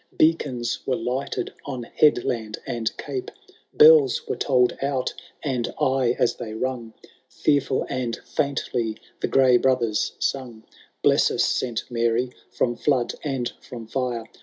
[0.17, 3.29] Beacons were lighted on headland and cape,
[3.71, 6.95] Bells were tolled out, and aye as they rung,
[7.29, 11.83] Fearfhl and &intly the gray brothers sung, *' Bless us, St.
[11.91, 14.25] Mary, from flood and from fire.